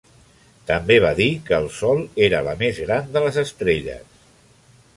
També 0.69 0.95
va 1.03 1.11
dir 1.19 1.27
que 1.49 1.59
el 1.63 1.67
sol 1.79 2.01
era 2.29 2.39
la 2.47 2.55
més 2.63 2.79
gran 2.87 3.13
de 3.17 3.23
les 3.27 3.39
estrelles. 3.43 4.21